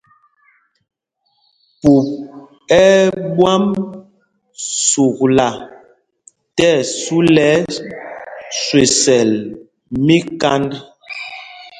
Pɔp 1.81 2.05
ɛ́ 2.81 2.87
ɛ́ 2.99 3.07
ɓwam 3.35 3.63
sukla 4.87 5.47
tí 6.55 6.65
ɛsu 6.79 7.17
lɛ 7.35 7.47
ɛsüesɛl 8.49 9.31
míkand. 10.05 10.69